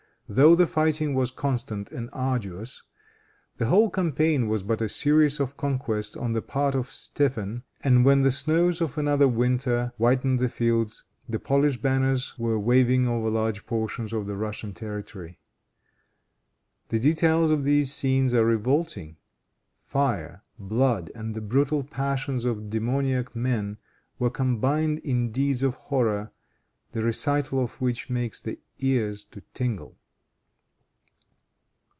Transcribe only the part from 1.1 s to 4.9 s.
was constant and arduous, the whole campaign was but a